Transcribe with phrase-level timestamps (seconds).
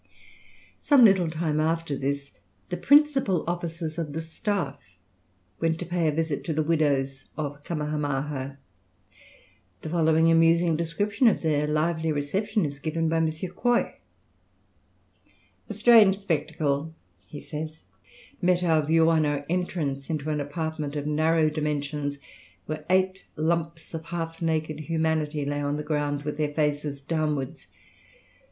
[0.79, 2.31] Some little time after this,
[2.69, 4.97] the principal officers of the staff
[5.59, 8.57] went to pay a visit to the widows of Kamahamaha.
[9.83, 13.27] The following amusing description of their lively reception is given by M.
[13.27, 13.93] Quoy:
[15.69, 16.95] "A strange spectacle,"
[17.27, 17.85] he says,
[18.41, 22.17] "met our view on our entrance into an apartment of narrow dimensions,
[22.65, 27.67] where eight lumps of half naked humanity lay on the ground with their faces downwards.